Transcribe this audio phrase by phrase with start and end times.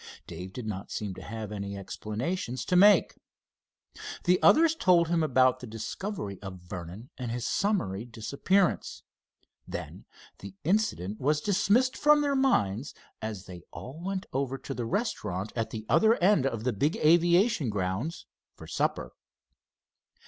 [0.25, 3.19] Dave did not seem to have any explanations to make.
[4.23, 9.03] The others told him about the discovery of Vernon and his summary disappearance.
[9.67, 10.05] Then
[10.39, 15.53] the incident was dismissed from their minds as they all went over to the restaurant
[15.55, 18.25] at the other end of the big aviation grounds
[18.55, 19.13] for supper.